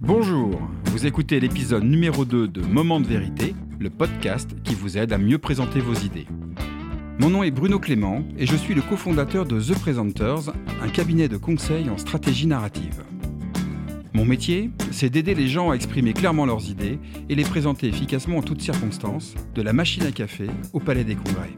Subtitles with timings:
[0.00, 5.14] Bonjour, vous écoutez l'épisode numéro 2 de Moment de vérité, le podcast qui vous aide
[5.14, 6.26] à mieux présenter vos idées.
[7.18, 11.28] Mon nom est Bruno Clément et je suis le cofondateur de The Presenters, un cabinet
[11.28, 13.04] de conseil en stratégie narrative.
[14.12, 16.98] Mon métier, c'est d'aider les gens à exprimer clairement leurs idées
[17.30, 21.16] et les présenter efficacement en toutes circonstances, de la machine à café au palais des
[21.16, 21.54] congrès.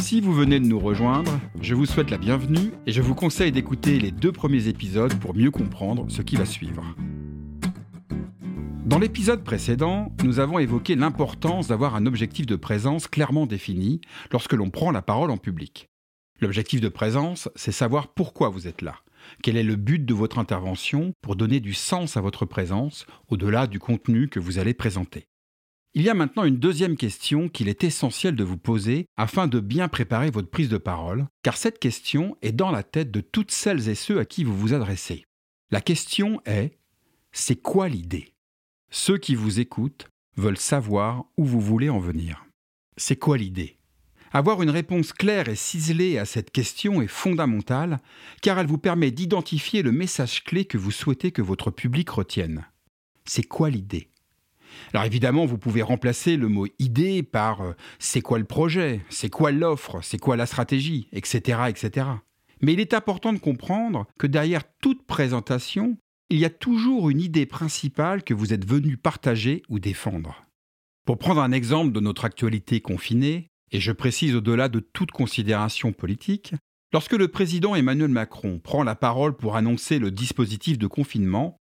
[0.00, 3.52] Si vous venez de nous rejoindre, je vous souhaite la bienvenue et je vous conseille
[3.52, 6.82] d'écouter les deux premiers épisodes pour mieux comprendre ce qui va suivre.
[8.84, 14.00] Dans l'épisode précédent, nous avons évoqué l'importance d'avoir un objectif de présence clairement défini
[14.32, 15.88] lorsque l'on prend la parole en public.
[16.40, 18.96] L'objectif de présence, c'est savoir pourquoi vous êtes là.
[19.42, 23.66] Quel est le but de votre intervention pour donner du sens à votre présence au-delà
[23.66, 25.26] du contenu que vous allez présenter?
[25.94, 29.60] Il y a maintenant une deuxième question qu'il est essentiel de vous poser afin de
[29.60, 33.50] bien préparer votre prise de parole, car cette question est dans la tête de toutes
[33.50, 35.24] celles et ceux à qui vous vous adressez.
[35.70, 36.76] La question est
[37.32, 38.34] c'est quoi l'idée?
[38.90, 42.44] Ceux qui vous écoutent veulent savoir où vous voulez en venir.
[42.98, 43.75] C'est quoi l'idée?
[44.36, 48.00] Avoir une réponse claire et ciselée à cette question est fondamentale
[48.42, 52.66] car elle vous permet d'identifier le message clé que vous souhaitez que votre public retienne.
[53.24, 54.10] C'est quoi l'idée?
[54.92, 59.30] Alors évidemment, vous pouvez remplacer le mot idée par euh, c'est quoi le projet, c'est
[59.30, 62.06] quoi l'offre, c'est quoi la stratégie, etc., etc.
[62.60, 65.96] Mais il est important de comprendre que derrière toute présentation,
[66.28, 70.44] il y a toujours une idée principale que vous êtes venu partager ou défendre.
[71.06, 75.92] Pour prendre un exemple de notre actualité confinée, et je précise au-delà de toute considération
[75.92, 76.54] politique,
[76.92, 81.56] lorsque le président Emmanuel Macron prend la parole pour annoncer le dispositif de confinement,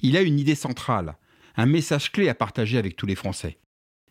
[0.00, 1.16] il a une idée centrale,
[1.56, 3.58] un message clé à partager avec tous les Français.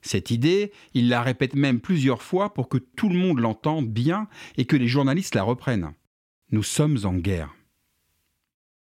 [0.02, 4.28] Cette idée, il la répète même plusieurs fois pour que tout le monde l'entende bien
[4.58, 5.94] et que les journalistes la reprennent.
[6.52, 7.54] Nous sommes en guerre.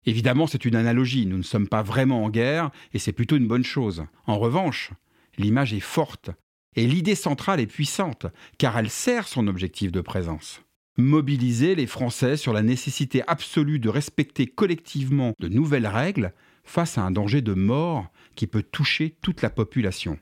[0.07, 3.49] Évidemment, c'est une analogie, nous ne sommes pas vraiment en guerre, et c'est plutôt une
[3.49, 4.05] bonne chose.
[4.27, 4.91] En revanche,
[5.39, 6.31] l'image est forte,
[6.77, 8.27] et l'idée centrale est puissante,
[8.59, 10.63] car elle sert son objectif de présence.
[10.97, 17.03] Mobiliser les Français sur la nécessité absolue de respecter collectivement de nouvelles règles face à
[17.03, 20.19] un danger de mort qui peut toucher toute la population.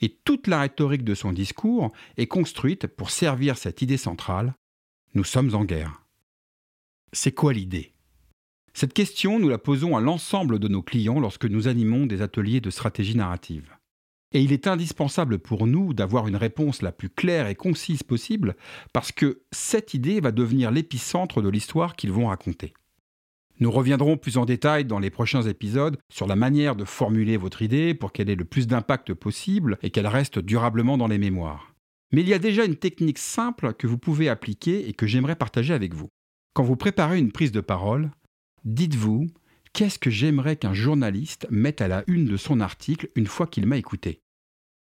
[0.00, 4.54] Et toute la rhétorique de son discours est construite pour servir cette idée centrale.
[5.14, 6.02] Nous sommes en guerre.
[7.12, 7.92] C'est quoi l'idée?
[8.74, 12.60] Cette question, nous la posons à l'ensemble de nos clients lorsque nous animons des ateliers
[12.60, 13.77] de stratégie narrative.
[14.32, 18.56] Et il est indispensable pour nous d'avoir une réponse la plus claire et concise possible
[18.92, 22.74] parce que cette idée va devenir l'épicentre de l'histoire qu'ils vont raconter.
[23.60, 27.62] Nous reviendrons plus en détail dans les prochains épisodes sur la manière de formuler votre
[27.62, 31.74] idée pour qu'elle ait le plus d'impact possible et qu'elle reste durablement dans les mémoires.
[32.12, 35.36] Mais il y a déjà une technique simple que vous pouvez appliquer et que j'aimerais
[35.36, 36.08] partager avec vous.
[36.54, 38.10] Quand vous préparez une prise de parole,
[38.64, 39.26] dites-vous
[39.72, 43.66] Qu'est-ce que j'aimerais qu'un journaliste mette à la une de son article une fois qu'il
[43.66, 44.20] m'a écouté?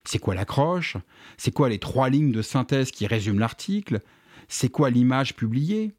[0.06, 0.96] C'est quoi l'accroche?
[1.36, 4.00] C'est quoi les trois lignes de synthèse qui résument l'article?
[4.48, 5.92] C'est quoi l'image publiée?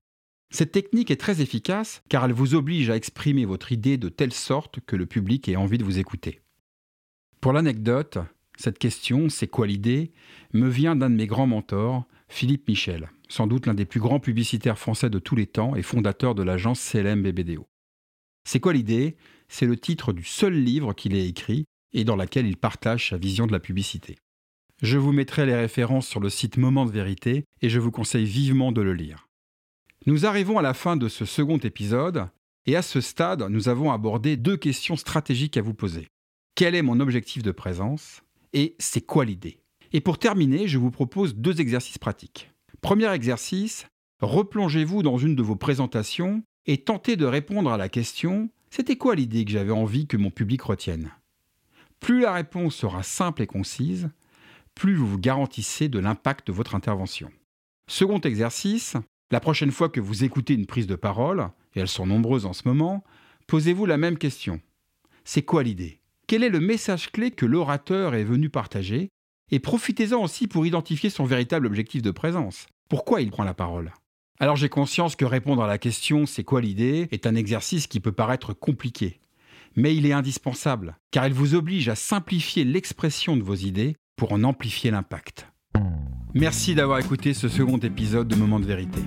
[0.51, 4.33] Cette technique est très efficace car elle vous oblige à exprimer votre idée de telle
[4.33, 6.41] sorte que le public ait envie de vous écouter.
[7.41, 8.19] Pour l'anecdote,
[8.57, 10.11] cette question, c'est quoi l'idée,
[10.53, 14.19] me vient d'un de mes grands mentors, Philippe Michel, sans doute l'un des plus grands
[14.19, 17.67] publicitaires français de tous les temps et fondateur de l'agence CLM BBDO.
[18.43, 19.15] C'est quoi l'idée?
[19.47, 23.17] C'est le titre du seul livre qu'il ait écrit et dans lequel il partage sa
[23.17, 24.17] vision de la publicité.
[24.81, 28.25] Je vous mettrai les références sur le site Moment de vérité et je vous conseille
[28.25, 29.27] vivement de le lire.
[30.05, 32.27] Nous arrivons à la fin de ce second épisode
[32.65, 36.07] et à ce stade, nous avons abordé deux questions stratégiques à vous poser.
[36.55, 38.21] Quel est mon objectif de présence
[38.53, 39.59] et c'est quoi l'idée?
[39.93, 42.51] Et pour terminer, je vous propose deux exercices pratiques.
[42.81, 43.87] Premier exercice,
[44.21, 49.13] replongez-vous dans une de vos présentations et tenter de répondre à la question c'était quoi
[49.13, 51.11] l'idée que j'avais envie que mon public retienne?
[51.99, 54.09] Plus la réponse sera simple et concise,
[54.73, 57.29] plus vous vous garantissez de l'impact de votre intervention.
[57.85, 58.97] Second exercice,
[59.29, 62.53] la prochaine fois que vous écoutez une prise de parole, et elles sont nombreuses en
[62.53, 63.03] ce moment,
[63.45, 64.59] posez-vous la même question.
[65.23, 65.99] C'est quoi l'idée?
[66.25, 69.09] Quel est le message clé que l'orateur est venu partager?
[69.51, 72.65] Et profitez-en aussi pour identifier son véritable objectif de présence.
[72.89, 73.93] Pourquoi il prend la parole?
[74.43, 78.01] Alors j'ai conscience que répondre à la question c'est quoi l'idée est un exercice qui
[78.01, 79.21] peut paraître compliqué.
[79.77, 84.33] Mais il est indispensable, car il vous oblige à simplifier l'expression de vos idées pour
[84.33, 85.47] en amplifier l'impact.
[86.33, 88.99] Merci d'avoir écouté ce second épisode de Moment de vérité.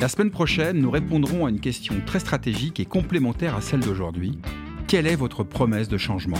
[0.00, 4.38] La semaine prochaine, nous répondrons à une question très stratégique et complémentaire à celle d'aujourd'hui.
[4.86, 6.36] Quelle est votre promesse de changement?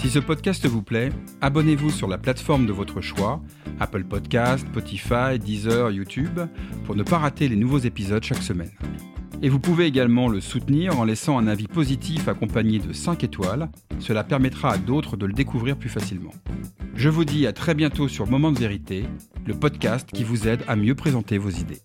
[0.00, 1.10] Si ce podcast vous plaît,
[1.40, 3.42] abonnez-vous sur la plateforme de votre choix,
[3.80, 6.38] Apple Podcast, Spotify, Deezer, YouTube,
[6.84, 8.70] pour ne pas rater les nouveaux épisodes chaque semaine.
[9.42, 13.70] Et vous pouvez également le soutenir en laissant un avis positif accompagné de 5 étoiles.
[13.98, 16.32] Cela permettra à d'autres de le découvrir plus facilement.
[16.94, 19.04] Je vous dis à très bientôt sur Moment de vérité,
[19.46, 21.82] le podcast qui vous aide à mieux présenter vos idées.